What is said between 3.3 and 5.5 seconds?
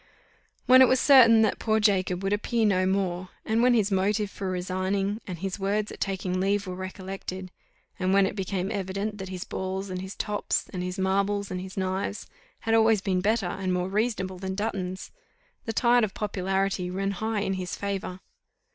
and when his motive for resigning, and